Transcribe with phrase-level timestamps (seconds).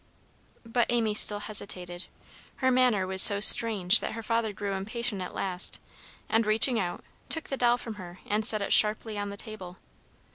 [0.65, 2.07] But Amy still hesitated.
[2.55, 5.79] Her manner was so strange that her father grew impatient at last,
[6.27, 9.77] and, reaching out, took the doll from her, and set it sharply on the table.